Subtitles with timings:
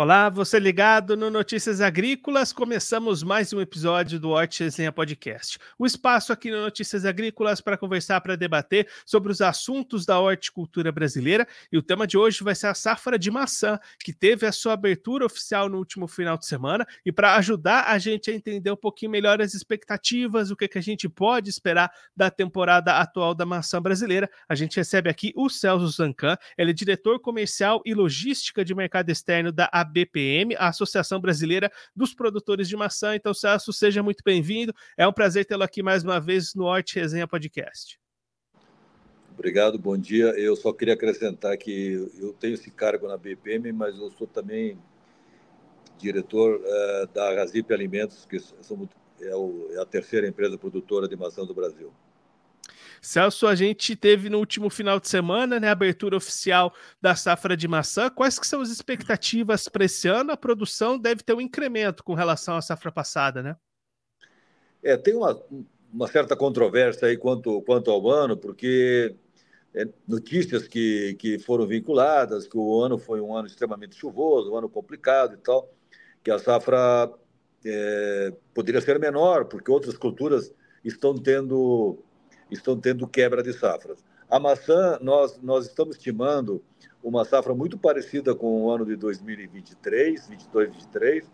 [0.00, 2.54] Olá, você ligado no Notícias Agrícolas.
[2.54, 5.58] Começamos mais um episódio do Horti Resenha Podcast.
[5.78, 10.90] O espaço aqui no Notícias Agrícolas para conversar, para debater sobre os assuntos da horticultura
[10.90, 11.46] brasileira.
[11.70, 14.72] E o tema de hoje vai ser a safra de maçã, que teve a sua
[14.72, 16.86] abertura oficial no último final de semana.
[17.04, 20.78] E para ajudar a gente a entender um pouquinho melhor as expectativas, o que, que
[20.78, 25.50] a gente pode esperar da temporada atual da maçã brasileira, a gente recebe aqui o
[25.50, 26.38] Celso Zancan.
[26.56, 32.14] Ele é diretor comercial e logística de mercado externo da ABPM, a Associação Brasileira dos
[32.14, 33.14] Produtores de Maçã.
[33.14, 34.72] Então, Celso, seja muito bem-vindo.
[34.96, 37.98] É um prazer tê-lo aqui mais uma vez no Horte Resenha Podcast.
[39.32, 40.26] Obrigado, bom dia.
[40.38, 44.78] Eu só queria acrescentar que eu tenho esse cargo na BPM, mas eu sou também
[45.98, 48.36] diretor uh, da Razip Alimentos, que
[49.22, 51.92] é, o, é a terceira empresa produtora de maçã do Brasil.
[53.00, 57.56] Celso, a gente teve no último final de semana, né, a abertura oficial da safra
[57.56, 58.10] de maçã.
[58.10, 60.32] Quais que são as expectativas para esse ano?
[60.32, 63.56] A produção deve ter um incremento com relação à safra passada, né?
[64.82, 65.40] É, tem uma,
[65.92, 69.14] uma certa controvérsia aí quanto, quanto ao ano, porque
[69.74, 74.56] é, notícias que, que foram vinculadas, que o ano foi um ano extremamente chuvoso, um
[74.56, 75.72] ano complicado e tal,
[76.22, 77.10] que a safra
[77.64, 80.52] é, poderia ser menor, porque outras culturas
[80.84, 82.02] estão tendo
[82.50, 84.04] estão tendo quebra de safras.
[84.28, 86.62] A maçã, nós, nós estamos estimando
[87.02, 91.30] uma safra muito parecida com o ano de 2023, 22, 23,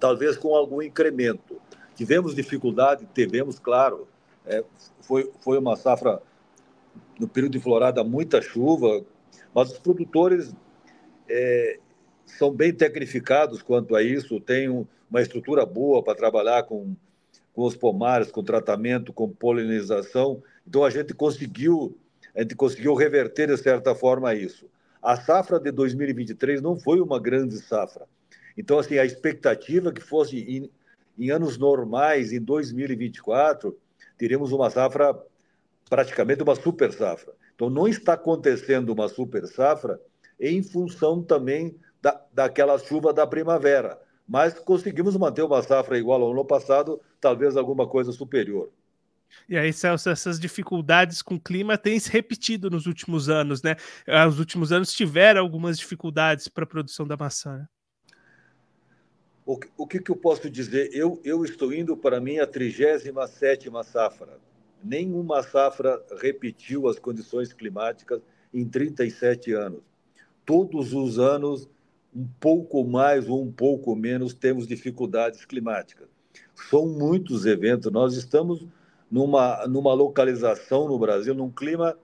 [0.00, 1.60] talvez com algum incremento.
[1.94, 4.08] Tivemos dificuldade, tivemos, claro,
[4.44, 4.64] é,
[5.00, 6.20] foi, foi uma safra
[7.18, 9.04] no período de florada, muita chuva,
[9.54, 10.54] mas os produtores
[11.28, 11.78] é,
[12.26, 16.96] são bem tecnificados quanto a isso, têm uma estrutura boa para trabalhar com
[17.54, 20.42] com os pomares, com tratamento, com polinização.
[20.66, 21.96] Então a gente conseguiu,
[22.34, 24.68] a gente conseguiu reverter de certa forma isso.
[25.00, 28.06] A safra de 2023 não foi uma grande safra.
[28.56, 30.70] Então assim, a expectativa que fosse em,
[31.16, 33.78] em anos normais, em 2024,
[34.18, 35.16] teríamos uma safra
[35.88, 37.34] praticamente uma super safra.
[37.54, 40.00] Então não está acontecendo uma super safra
[40.40, 46.32] em função também da, daquela chuva da primavera mas conseguimos manter uma safra igual ao
[46.32, 48.70] ano passado, talvez alguma coisa superior.
[49.48, 53.76] E aí, Celso, essas dificuldades com o clima têm se repetido nos últimos anos, né?
[54.06, 57.58] Ah, os últimos anos tiveram algumas dificuldades para a produção da maçã.
[57.58, 57.66] Né?
[59.44, 60.90] O, o que, que, eu posso dizer?
[60.92, 63.12] Eu, eu estou indo para a minha 37
[63.84, 64.38] safra.
[64.82, 69.82] Nenhuma safra repetiu as condições climáticas em 37 anos.
[70.46, 71.68] Todos os anos
[72.14, 76.08] um pouco mais ou um pouco menos temos dificuldades climáticas.
[76.54, 78.66] São muitos eventos, nós estamos
[79.10, 81.96] numa, numa localização no Brasil, num clima.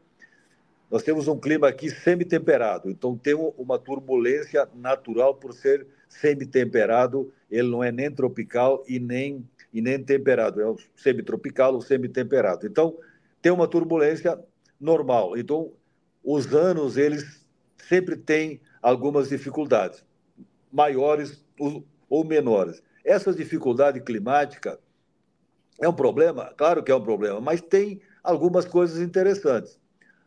[0.91, 7.69] Nós temos um clima aqui semi-temperado, então tem uma turbulência natural por ser semi-temperado, ele
[7.69, 12.67] não é nem tropical e nem, e nem temperado, é semi-tropical ou semi-temperado.
[12.67, 12.99] Então,
[13.41, 14.39] tem uma turbulência
[14.81, 15.39] normal.
[15.39, 15.73] Então,
[16.25, 20.05] os anos, eles sempre têm algumas dificuldades,
[20.73, 21.45] maiores
[22.09, 22.83] ou menores.
[23.05, 24.79] Essa dificuldade climática
[25.81, 26.53] é um problema?
[26.57, 29.81] Claro que é um problema, mas tem algumas coisas interessantes.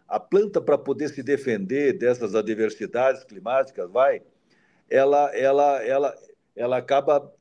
[0.08, 4.22] A planta, para poder se defender dessas adversidades climáticas, vai,
[4.90, 6.16] ela, ela, ela,
[6.56, 7.32] ela acaba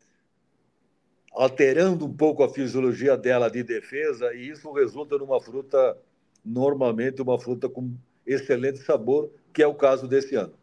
[1.32, 5.96] alterando um pouco a fisiologia dela de defesa e isso resulta numa fruta,
[6.44, 7.94] normalmente uma fruta com
[8.26, 10.54] excelente sabor, que é o caso desse ano.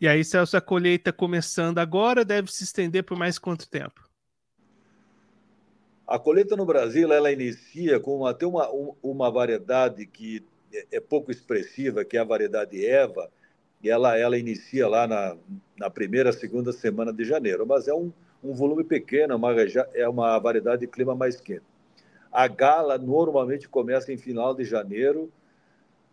[0.00, 4.08] E aí, Celso, a colheita começando agora deve se estender por mais quanto tempo?
[6.06, 8.68] A colheita no Brasil ela inicia com até uma,
[9.02, 13.28] uma variedade que é, é pouco expressiva, que é a variedade Eva,
[13.82, 15.36] e ela, ela inicia lá na,
[15.76, 19.52] na primeira, segunda semana de janeiro, mas é um, um volume pequeno, uma,
[19.94, 21.66] é uma variedade de clima mais quente.
[22.30, 25.30] A gala normalmente começa em final de janeiro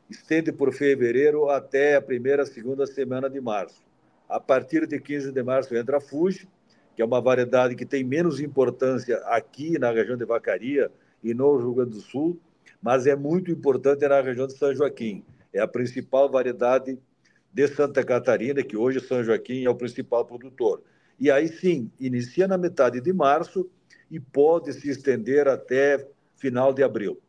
[0.09, 3.83] estende por fevereiro até a primeira, segunda semana de março.
[4.27, 6.47] A partir de 15 de março entra a Fuji,
[6.95, 10.91] que é uma variedade que tem menos importância aqui na região de Vacaria
[11.23, 12.39] e no Rio Grande do Sul,
[12.81, 15.23] mas é muito importante na região de São Joaquim.
[15.53, 16.97] É a principal variedade
[17.51, 20.83] de Santa Catarina, que hoje São Joaquim é o principal produtor.
[21.19, 23.69] E aí sim, inicia na metade de março
[24.11, 27.21] e pode se estender até final de abril.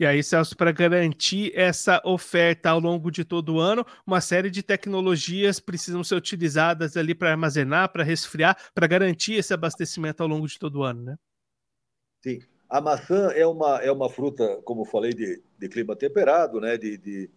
[0.00, 4.50] E aí, Celso, para garantir essa oferta ao longo de todo o ano, uma série
[4.50, 10.28] de tecnologias precisam ser utilizadas ali para armazenar, para resfriar, para garantir esse abastecimento ao
[10.30, 11.16] longo de todo o ano, né?
[12.24, 12.40] Sim.
[12.66, 16.78] A maçã é uma, é uma fruta, como falei, de, de clima temperado, né?
[16.78, 17.28] de, de,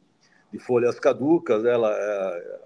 [0.50, 1.66] de folhas caducas.
[1.66, 2.59] Ela, é,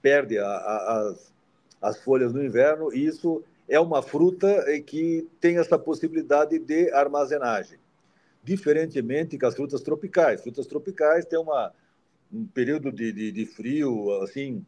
[0.00, 1.34] perde a, a, as,
[1.82, 7.80] as folhas no inverno, e isso é uma fruta que tem essa possibilidade de armazenagem.
[8.42, 10.42] Diferentemente que as frutas tropicais.
[10.42, 11.72] Frutas tropicais têm uma,
[12.32, 14.64] um período de, de, de frio, assim,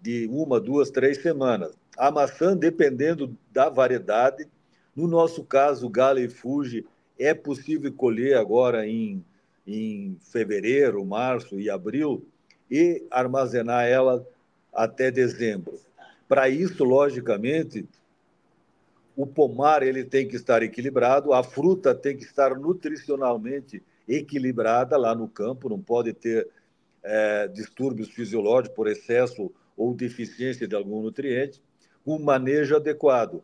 [0.00, 1.76] de uma, duas, três semanas.
[1.96, 4.46] A maçã, dependendo da variedade,
[4.94, 6.86] no nosso caso, Gala e Fuji,
[7.18, 9.24] é possível colher agora em,
[9.66, 12.26] em fevereiro, março e abril
[12.70, 14.26] e armazenar ela
[14.72, 15.80] até dezembro.
[16.28, 17.86] Para isso, logicamente,
[19.16, 25.14] o pomar ele tem que estar equilibrado, a fruta tem que estar nutricionalmente equilibrada lá
[25.14, 26.46] no campo, não pode ter
[27.02, 31.62] é, distúrbios fisiológicos por excesso ou deficiência de algum nutriente,
[32.06, 33.42] um manejo adequado.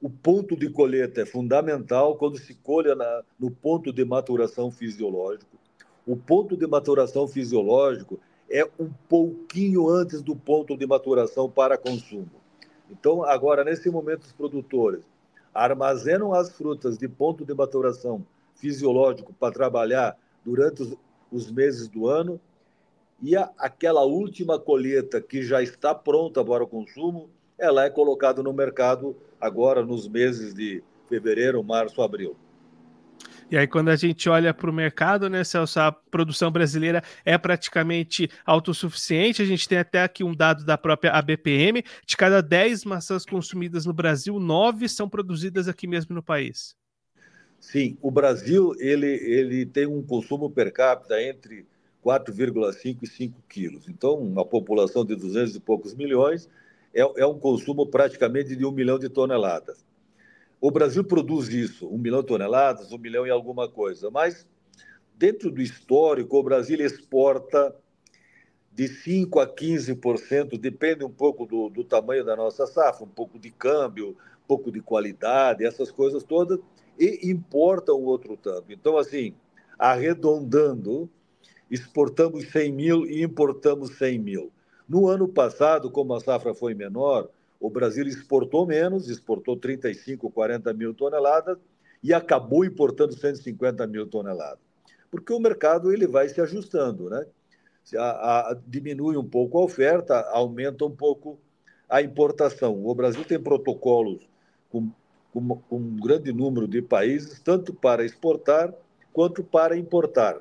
[0.00, 5.56] O ponto de colheita é fundamental quando se colha na, no ponto de maturação fisiológico.
[6.04, 8.18] O ponto de maturação fisiológico
[8.50, 12.42] é um pouquinho antes do ponto de maturação para consumo.
[12.90, 15.11] Então, agora, nesse momento, os produtores
[15.54, 20.96] armazenam as frutas de ponto de maturação fisiológico para trabalhar durante os,
[21.30, 22.40] os meses do ano
[23.20, 28.42] e a, aquela última colheita que já está pronta para o consumo, ela é colocada
[28.42, 32.36] no mercado agora nos meses de fevereiro, março, abril.
[33.52, 37.36] E aí, quando a gente olha para o mercado, né, Celso, a produção brasileira é
[37.36, 39.42] praticamente autossuficiente.
[39.42, 43.84] A gente tem até aqui um dado da própria ABPM: de cada 10 maçãs consumidas
[43.84, 46.74] no Brasil, 9 são produzidas aqui mesmo no país.
[47.60, 51.66] Sim, o Brasil ele, ele tem um consumo per capita entre
[52.02, 53.86] 4,5 e 5 quilos.
[53.86, 56.48] Então, uma população de 200 e poucos milhões
[56.94, 59.84] é, é um consumo praticamente de um milhão de toneladas.
[60.62, 64.46] O Brasil produz isso, um milhão de toneladas, um milhão e alguma coisa, mas
[65.16, 67.74] dentro do histórico, o Brasil exporta
[68.70, 73.40] de 5% a 15%, depende um pouco do, do tamanho da nossa safra, um pouco
[73.40, 76.60] de câmbio, um pouco de qualidade, essas coisas todas,
[76.96, 78.72] e importa um outro tanto.
[78.72, 79.34] Então, assim,
[79.76, 81.10] arredondando,
[81.68, 84.52] exportamos 100 mil e importamos 100 mil.
[84.88, 87.28] No ano passado, como a safra foi menor,
[87.62, 91.58] o Brasil exportou menos, exportou 35, 40 mil toneladas
[92.02, 94.58] e acabou importando 150 mil toneladas.
[95.10, 97.24] Porque o mercado ele vai se ajustando, né?
[97.96, 101.38] A, a, diminui um pouco a oferta, aumenta um pouco
[101.88, 102.84] a importação.
[102.84, 104.28] O Brasil tem protocolos
[104.70, 104.90] com,
[105.32, 108.72] com, com um grande número de países, tanto para exportar
[109.12, 110.40] quanto para importar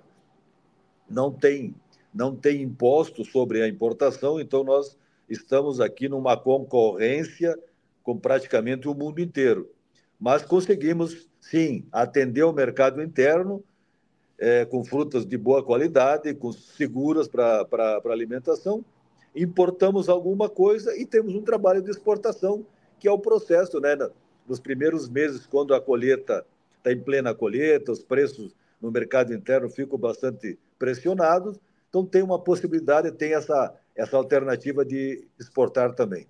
[1.12, 1.76] não tem,
[2.14, 4.98] não tem imposto sobre a importação, então nós
[5.32, 7.58] estamos aqui numa concorrência
[8.04, 9.70] com praticamente o mundo inteiro.
[10.20, 13.64] Mas conseguimos, sim, atender o mercado interno
[14.38, 18.84] é, com frutas de boa qualidade, com seguras para alimentação.
[19.36, 22.66] Importamos alguma coisa e temos um trabalho de exportação,
[23.00, 23.96] que é o processo, né?
[24.48, 26.46] Nos primeiros meses, quando a colheita
[26.78, 31.60] está em plena colheita, os preços no mercado interno ficam bastante pressionados,
[31.92, 36.26] então tem uma possibilidade, tem essa, essa alternativa de exportar também.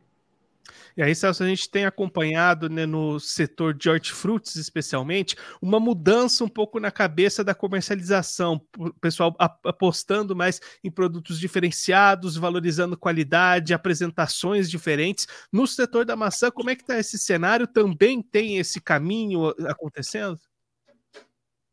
[0.98, 6.44] E aí, Celso, a gente tem acompanhado né, no setor de hortifrutis, especialmente, uma mudança
[6.44, 13.74] um pouco na cabeça da comercialização, o pessoal apostando mais em produtos diferenciados, valorizando qualidade,
[13.74, 15.28] apresentações diferentes.
[15.52, 17.68] No setor da maçã, como é que está esse cenário?
[17.68, 20.40] Também tem esse caminho acontecendo?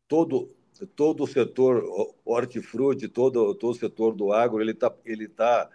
[0.07, 1.83] Todo, todo o setor
[2.25, 5.69] hortifruti, todo, todo o setor do agro, ele está ele tá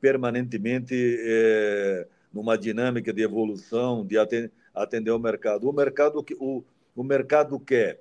[0.00, 5.68] permanentemente é, numa dinâmica de evolução, de atender, o mercado.
[5.68, 8.00] O mercado, o, o mercado quer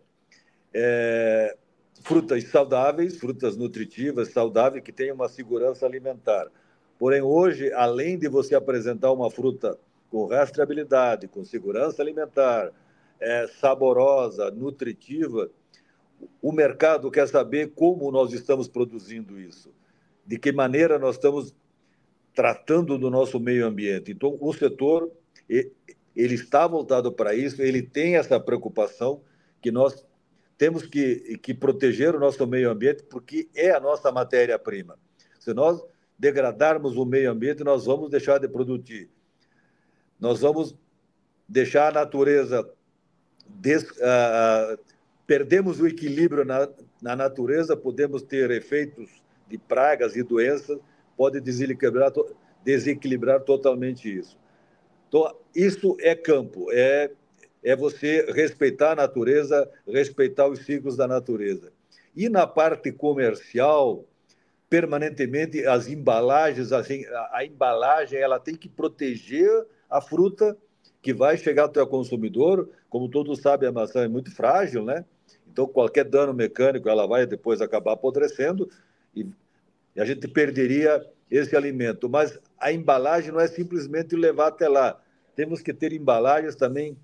[0.74, 1.56] é,
[2.04, 6.48] frutas saudáveis, frutas nutritivas, saudáveis, que tenham uma segurança alimentar.
[7.00, 9.78] Porém, hoje, além de você apresentar uma fruta
[10.10, 12.72] com rastreabilidade, com segurança alimentar,
[13.20, 15.50] é, saborosa, nutritiva,
[16.42, 19.74] o mercado quer saber como nós estamos produzindo isso,
[20.26, 21.56] de que maneira nós estamos
[22.34, 24.12] tratando do nosso meio ambiente.
[24.12, 25.12] Então, o setor
[25.50, 29.22] ele está voltado para isso, ele tem essa preocupação
[29.62, 30.06] que nós
[30.58, 34.98] temos que, que proteger o nosso meio ambiente porque é a nossa matéria-prima.
[35.40, 35.82] Se nós
[36.18, 39.10] degradarmos o meio ambiente, nós vamos deixar de produzir.
[40.20, 40.76] Nós vamos
[41.48, 42.68] deixar a natureza
[43.48, 44.80] des, uh,
[45.28, 46.70] perdemos o equilíbrio na,
[47.02, 49.10] na natureza, podemos ter efeitos
[49.48, 50.80] de pragas e doenças,
[51.18, 52.14] pode desequilibrar,
[52.64, 54.40] desequilibrar totalmente isso.
[55.10, 57.12] Então, isso é campo, é,
[57.62, 61.72] é você respeitar a natureza, respeitar os ciclos da natureza.
[62.16, 64.06] E na parte comercial,
[64.70, 66.82] permanentemente as embalagens, a,
[67.32, 69.50] a embalagem ela tem que proteger
[69.90, 70.58] a fruta
[71.02, 72.70] que vai chegar até o consumidor.
[72.90, 75.06] Como todos sabem, a maçã é muito frágil, né?
[75.52, 78.70] Então, qualquer dano mecânico, ela vai depois acabar apodrecendo
[79.16, 79.26] e
[79.98, 82.10] a gente perderia esse alimento.
[82.10, 85.00] Mas a embalagem não é simplesmente levar até lá.
[85.36, 86.98] Temos que ter embalagens também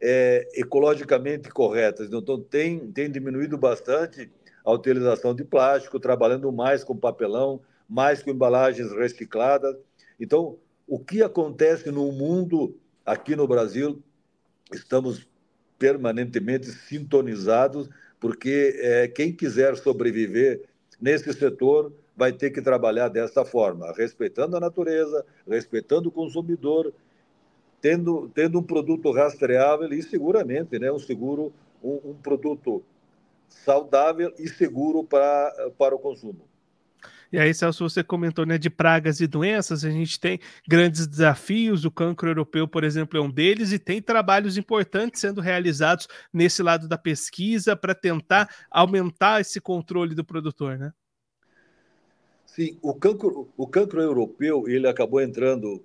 [0.00, 2.12] é, ecologicamente corretas.
[2.12, 4.30] Então, tem, tem diminuído bastante
[4.64, 9.76] a utilização de plástico, trabalhando mais com papelão, mais com embalagens recicladas.
[10.18, 14.02] Então, o que acontece no mundo, aqui no Brasil,
[14.72, 15.28] estamos
[15.82, 17.88] permanentemente sintonizados,
[18.20, 20.62] porque é, quem quiser sobreviver
[21.00, 26.94] nesse setor vai ter que trabalhar dessa forma, respeitando a natureza, respeitando o consumidor,
[27.80, 32.80] tendo, tendo um produto rastreável e seguramente, né, um seguro, um, um produto
[33.48, 36.42] saudável e seguro para, para o consumo.
[37.32, 41.82] E aí, Celso, você comentou né, de pragas e doenças, a gente tem grandes desafios,
[41.86, 46.62] o cancro europeu, por exemplo, é um deles, e tem trabalhos importantes sendo realizados nesse
[46.62, 50.92] lado da pesquisa para tentar aumentar esse controle do produtor, né?
[52.44, 55.82] Sim, o cancro, o cancro europeu, ele acabou entrando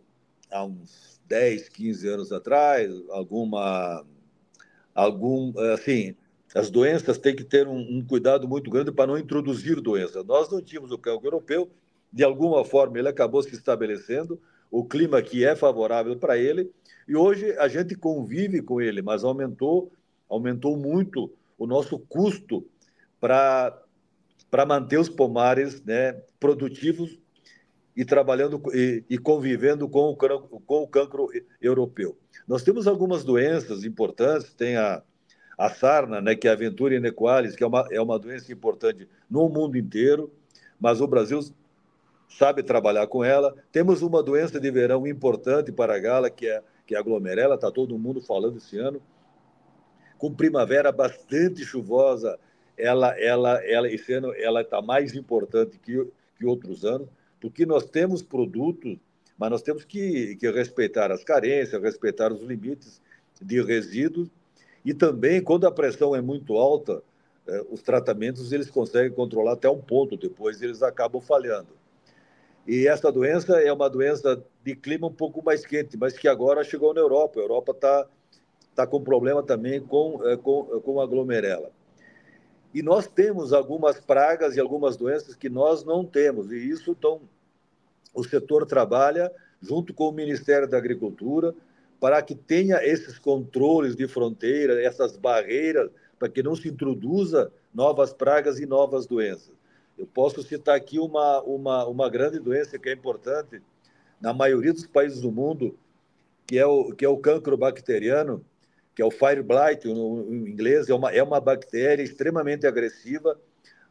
[0.52, 4.06] há uns 10, 15 anos atrás, alguma
[4.94, 6.14] algum assim,
[6.58, 10.26] as doenças têm que ter um, um cuidado muito grande para não introduzir doenças.
[10.26, 11.70] Nós não tínhamos o cancro europeu,
[12.12, 16.72] de alguma forma ele acabou se estabelecendo, o clima aqui é favorável para ele,
[17.08, 19.92] e hoje a gente convive com ele, mas aumentou,
[20.28, 22.66] aumentou muito o nosso custo
[23.20, 23.84] para
[24.50, 27.20] para manter os pomares né, produtivos
[27.94, 31.28] e trabalhando e, e convivendo com o, com o cancro
[31.62, 32.18] europeu.
[32.48, 35.04] Nós temos algumas doenças importantes, tem a,
[35.58, 39.08] a sarna, né, que é a Ventura inequalis, que é uma, é uma doença importante
[39.30, 40.32] no mundo inteiro,
[40.80, 41.40] mas o Brasil
[42.30, 43.56] sabe trabalhar com ela.
[43.72, 47.56] Temos uma doença de verão importante para a gala, que é, que é a glomerela,
[47.56, 49.02] está todo mundo falando esse ano.
[50.20, 52.38] Com primavera bastante chuvosa,
[52.78, 57.08] ela, ela, ela esse ano ela está mais importante que, que outros anos,
[57.42, 58.98] porque nós temos produtos,
[59.38, 63.02] mas nós temos que, que respeitar as carências, respeitar os limites
[63.42, 64.30] de resíduos
[64.88, 67.04] e também, quando a pressão é muito alta,
[67.46, 71.68] é, os tratamentos eles conseguem controlar até um ponto, depois eles acabam falhando.
[72.66, 76.64] E essa doença é uma doença de clima um pouco mais quente, mas que agora
[76.64, 77.38] chegou na Europa.
[77.38, 78.08] A Europa está
[78.74, 81.70] tá com problema também com, é, com, com a glomerela.
[82.74, 87.20] E nós temos algumas pragas e algumas doenças que nós não temos, e isso então,
[88.14, 89.30] o setor trabalha
[89.62, 91.54] junto com o Ministério da Agricultura,
[92.00, 95.90] para que tenha esses controles de fronteira, essas barreiras,
[96.20, 99.52] para que não se introduza novas pragas e novas doenças.
[99.98, 103.62] Eu posso citar aqui uma, uma, uma grande doença que é importante
[104.22, 105.78] na maioria dos países do mundo,
[106.46, 108.44] que é o, que é o cancro bacteriano,
[108.96, 113.40] que é o fire blight, em inglês, é uma, é uma bactéria extremamente agressiva.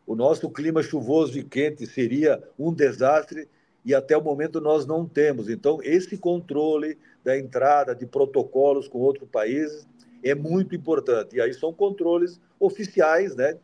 [0.06, 3.48] O nosso clima chuvoso e quente seria um desastre
[3.86, 5.48] e até o momento nós não temos.
[5.48, 9.86] Então, esse controle da entrada de protocolos com outros países
[10.24, 11.36] é muito importante.
[11.36, 13.56] E aí são controles oficiais, né?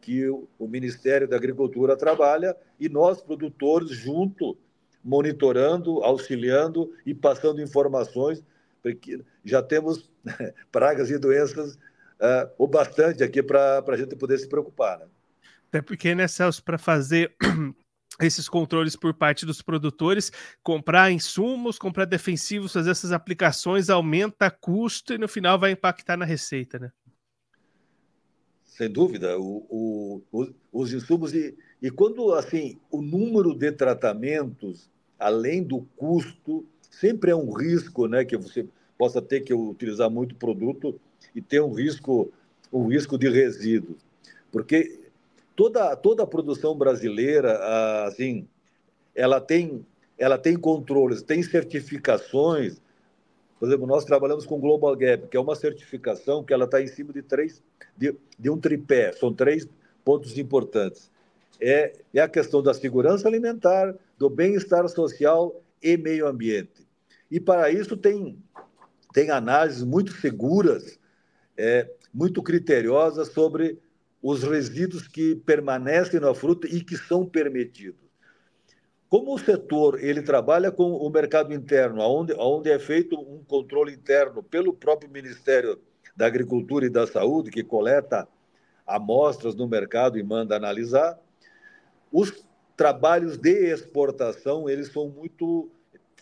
[0.00, 4.56] Que o Ministério da Agricultura trabalha e nós, produtores, junto,
[5.02, 8.44] monitorando, auxiliando e passando informações,
[8.80, 10.08] porque já temos
[10.70, 15.00] pragas e doenças uh, o bastante aqui para a gente poder se preocupar.
[15.00, 15.06] Né?
[15.68, 17.34] Até porque, né, Celso, para fazer
[18.20, 20.32] esses controles por parte dos produtores,
[20.62, 26.24] comprar insumos, comprar defensivos, fazer essas aplicações, aumenta custo e no final vai impactar na
[26.24, 26.90] receita, né?
[28.64, 35.62] Sem dúvida, o, o, os insumos e, e quando assim o número de tratamentos, além
[35.62, 38.66] do custo, sempre é um risco, né, que você
[38.98, 40.98] possa ter que utilizar muito produto
[41.34, 42.30] e ter um risco,
[42.72, 43.98] um risco de resíduos,
[44.50, 45.05] porque
[45.56, 47.58] toda, toda a produção brasileira,
[48.06, 48.46] assim,
[49.14, 49.84] ela tem,
[50.18, 52.80] ela tem controles, tem certificações.
[53.58, 56.86] Por exemplo, nós trabalhamos com Global Gap, que é uma certificação que ela está em
[56.86, 57.62] cima de três,
[57.96, 59.12] de, de um tripé.
[59.12, 59.66] São três
[60.04, 61.10] pontos importantes.
[61.58, 66.86] É, é a questão da segurança alimentar, do bem-estar social e meio ambiente.
[67.30, 68.38] E para isso tem,
[69.14, 70.98] tem análises muito seguras,
[71.56, 73.78] é, muito criteriosas sobre
[74.28, 78.00] os resíduos que permanecem na fruta e que são permitidos.
[79.08, 83.92] Como o setor ele trabalha com o mercado interno, onde, onde é feito um controle
[83.92, 85.78] interno pelo próprio Ministério
[86.16, 88.26] da Agricultura e da Saúde, que coleta
[88.84, 91.16] amostras no mercado e manda analisar,
[92.10, 92.44] os,
[92.76, 95.70] trabalhos de exportação, eles são muito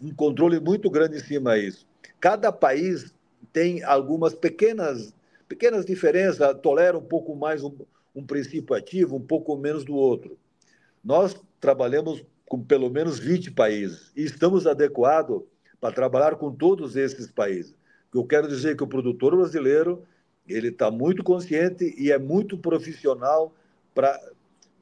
[0.03, 1.87] um controle muito grande em cima disso.
[2.21, 3.15] Cada país
[3.51, 5.15] tem algumas pequenas
[5.49, 7.75] pequenas diferenças, tolera um pouco mais um,
[8.15, 10.39] um princípio ativo, um pouco menos do outro.
[11.03, 15.43] Nós trabalhamos com pelo menos 20 países e estamos adequados
[15.81, 17.75] para trabalhar com todos esses países.
[18.13, 20.05] Eu quero dizer que o produtor brasileiro
[20.47, 23.55] ele está muito consciente e é muito profissional
[23.95, 24.21] para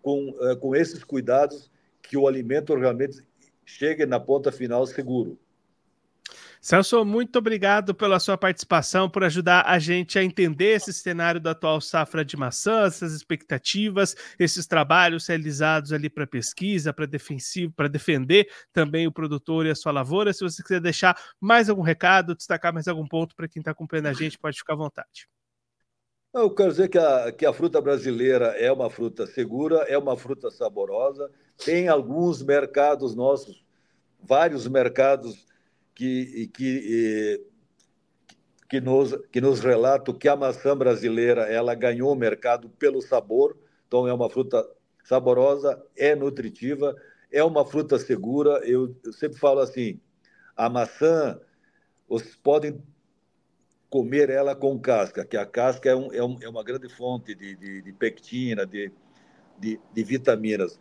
[0.02, 1.71] com, eh, com esses cuidados
[2.02, 3.25] que o alimento realmente
[3.64, 5.38] chegue na ponta final seguro.
[6.64, 11.50] Celso, muito obrigado pela sua participação, por ajudar a gente a entender esse cenário da
[11.50, 17.88] atual safra de maçã, essas expectativas, esses trabalhos realizados ali para pesquisa, para defensivo, para
[17.88, 20.33] defender também o produtor e a sua lavoura.
[20.33, 24.07] Se você quiser deixar mais algum recado, destacar mais algum ponto para quem está acompanhando
[24.07, 25.26] a gente, pode ficar à vontade.
[26.33, 30.16] Eu quero dizer que a, que a fruta brasileira é uma fruta segura, é uma
[30.16, 31.28] fruta saborosa.
[31.57, 33.64] Tem alguns mercados nossos,
[34.23, 35.50] vários mercados
[35.94, 37.46] que, que,
[38.68, 43.56] que, nos, que nos relatam que a maçã brasileira ela ganhou o mercado pelo sabor,
[43.87, 44.66] então é uma fruta
[45.04, 46.96] saborosa, é nutritiva,
[47.30, 48.61] é uma fruta segura.
[48.64, 50.00] Eu, eu sempre falo assim,
[50.56, 51.40] a maçã,
[52.08, 52.82] vocês podem
[53.90, 57.34] comer ela com casca, que a casca é, um, é, um, é uma grande fonte
[57.34, 58.90] de, de, de pectina, de,
[59.58, 60.80] de, de vitaminas.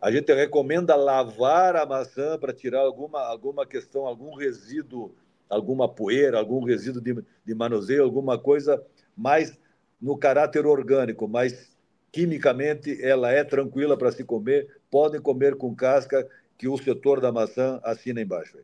[0.00, 5.14] A gente recomenda lavar a maçã para tirar alguma, alguma questão, algum resíduo,
[5.48, 8.82] alguma poeira, algum resíduo de, de manuseio, alguma coisa
[9.16, 9.58] mais
[10.00, 11.76] no caráter orgânico, mas
[12.12, 14.68] quimicamente ela é tranquila para se comer.
[14.90, 18.58] Podem comer com casca, que o setor da maçã assina embaixo.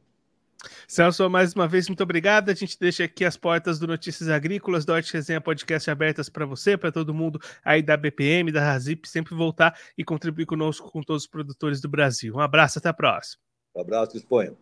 [0.88, 2.50] Celso, mais uma vez, muito obrigado.
[2.50, 6.76] A gente deixa aqui as portas do Notícias Agrícolas, do Resenha Podcast abertas para você,
[6.76, 11.24] para todo mundo aí da BPM, da Razip, sempre voltar e contribuir conosco com todos
[11.24, 12.34] os produtores do Brasil.
[12.34, 13.42] Um abraço, até a próxima.
[13.74, 14.54] Um abraço, exponha.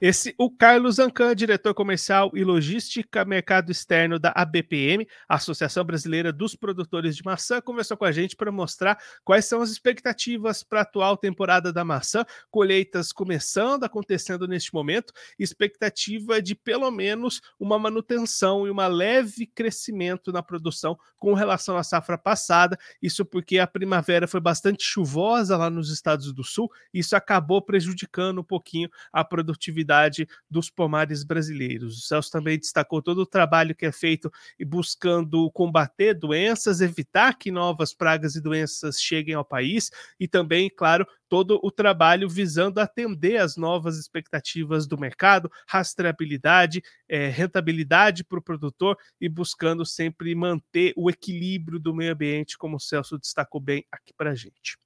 [0.00, 6.54] Esse, o Carlos Ancan, diretor comercial e logística mercado externo da ABPM, Associação Brasileira dos
[6.54, 10.82] Produtores de Maçã, conversou com a gente para mostrar quais são as expectativas para a
[10.82, 18.66] atual temporada da maçã, colheitas começando, acontecendo neste momento, expectativa de pelo menos uma manutenção
[18.66, 24.26] e uma leve crescimento na produção com relação à safra passada, isso porque a primavera
[24.26, 29.67] foi bastante chuvosa lá nos estados do sul, isso acabou prejudicando um pouquinho a produtividade
[29.68, 31.98] produtividade dos pomares brasileiros.
[31.98, 37.36] O Celso também destacou todo o trabalho que é feito e buscando combater doenças, evitar
[37.36, 42.80] que novas pragas e doenças cheguem ao país e também, claro, todo o trabalho visando
[42.80, 50.34] atender às novas expectativas do mercado, rastreabilidade, é, rentabilidade para o produtor e buscando sempre
[50.34, 54.78] manter o equilíbrio do meio ambiente, como o Celso destacou bem aqui para a gente.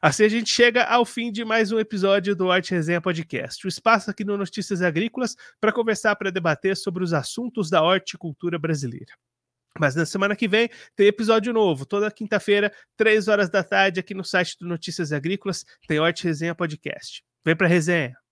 [0.00, 3.68] Assim a gente chega ao fim de mais um episódio do Arte Resenha Podcast, o
[3.68, 9.12] espaço aqui no Notícias Agrícolas para conversar, para debater sobre os assuntos da horticultura brasileira.
[9.78, 14.14] Mas na semana que vem tem episódio novo, toda quinta-feira, três horas da tarde, aqui
[14.14, 17.22] no site do Notícias Agrícolas, tem Horte Resenha Podcast.
[17.44, 18.27] Vem para resenha!